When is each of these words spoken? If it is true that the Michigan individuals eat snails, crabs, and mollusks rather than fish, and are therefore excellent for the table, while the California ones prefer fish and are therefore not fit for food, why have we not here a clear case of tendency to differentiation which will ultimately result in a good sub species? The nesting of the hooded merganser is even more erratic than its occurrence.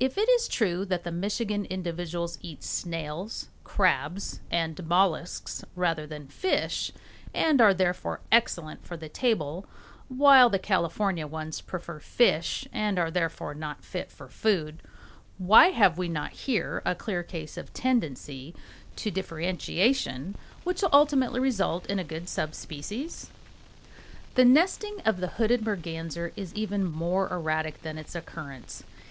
If 0.00 0.16
it 0.16 0.30
is 0.30 0.48
true 0.48 0.86
that 0.86 1.04
the 1.04 1.12
Michigan 1.12 1.66
individuals 1.66 2.38
eat 2.40 2.64
snails, 2.64 3.48
crabs, 3.64 4.40
and 4.50 4.82
mollusks 4.88 5.62
rather 5.76 6.06
than 6.06 6.26
fish, 6.28 6.90
and 7.34 7.60
are 7.60 7.74
therefore 7.74 8.20
excellent 8.32 8.86
for 8.86 8.96
the 8.96 9.10
table, 9.10 9.66
while 10.08 10.48
the 10.48 10.58
California 10.58 11.26
ones 11.26 11.60
prefer 11.60 11.98
fish 12.00 12.66
and 12.72 12.98
are 12.98 13.10
therefore 13.10 13.54
not 13.54 13.84
fit 13.84 14.10
for 14.10 14.26
food, 14.26 14.80
why 15.36 15.66
have 15.68 15.98
we 15.98 16.08
not 16.08 16.32
here 16.32 16.80
a 16.86 16.94
clear 16.94 17.22
case 17.22 17.58
of 17.58 17.74
tendency 17.74 18.54
to 18.96 19.10
differentiation 19.10 20.34
which 20.64 20.80
will 20.80 20.88
ultimately 20.94 21.40
result 21.40 21.84
in 21.90 21.98
a 21.98 22.04
good 22.04 22.26
sub 22.26 22.54
species? 22.54 23.28
The 24.34 24.46
nesting 24.46 25.02
of 25.04 25.18
the 25.20 25.28
hooded 25.36 25.60
merganser 25.66 26.32
is 26.36 26.54
even 26.54 26.84
more 26.90 27.28
erratic 27.30 27.82
than 27.82 27.98
its 27.98 28.14
occurrence. 28.14 28.82